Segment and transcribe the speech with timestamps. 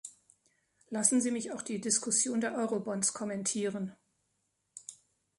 [0.89, 3.95] Lassen Sie mich auch die Diskussion der Eurobonds kommentieren.